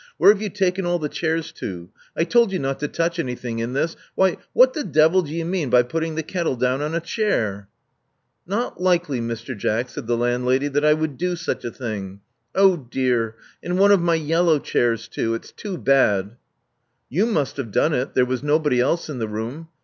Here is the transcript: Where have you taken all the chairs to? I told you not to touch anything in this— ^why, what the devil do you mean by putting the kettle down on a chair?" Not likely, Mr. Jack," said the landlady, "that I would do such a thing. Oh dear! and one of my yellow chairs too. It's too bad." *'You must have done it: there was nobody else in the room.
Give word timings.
Where 0.17 0.31
have 0.33 0.41
you 0.41 0.49
taken 0.49 0.83
all 0.83 0.97
the 0.97 1.07
chairs 1.09 1.51
to? 1.51 1.91
I 2.17 2.23
told 2.23 2.51
you 2.51 2.57
not 2.57 2.79
to 2.79 2.87
touch 2.87 3.19
anything 3.19 3.59
in 3.59 3.73
this— 3.73 3.95
^why, 4.17 4.37
what 4.51 4.73
the 4.73 4.83
devil 4.83 5.21
do 5.21 5.31
you 5.31 5.45
mean 5.45 5.69
by 5.69 5.83
putting 5.83 6.15
the 6.15 6.23
kettle 6.23 6.55
down 6.55 6.81
on 6.81 6.95
a 6.95 6.99
chair?" 6.99 7.69
Not 8.47 8.81
likely, 8.81 9.21
Mr. 9.21 9.55
Jack," 9.55 9.89
said 9.89 10.07
the 10.07 10.17
landlady, 10.17 10.69
"that 10.69 10.83
I 10.83 10.95
would 10.95 11.17
do 11.19 11.35
such 11.35 11.63
a 11.65 11.69
thing. 11.69 12.21
Oh 12.55 12.77
dear! 12.77 13.35
and 13.61 13.77
one 13.77 13.91
of 13.91 14.01
my 14.01 14.15
yellow 14.15 14.57
chairs 14.57 15.07
too. 15.07 15.35
It's 15.35 15.51
too 15.51 15.77
bad." 15.77 16.35
*'You 17.07 17.27
must 17.27 17.57
have 17.57 17.69
done 17.71 17.93
it: 17.93 18.15
there 18.15 18.25
was 18.25 18.41
nobody 18.41 18.79
else 18.81 19.07
in 19.07 19.19
the 19.19 19.27
room. 19.27 19.67